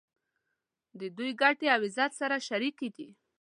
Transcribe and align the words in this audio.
د 0.99 1.01
دوی 1.17 1.31
ګټې 1.41 1.67
او 1.75 1.79
عزت 1.87 2.11
سره 2.19 2.35
شریک 2.47 2.75
دي. 2.95 3.09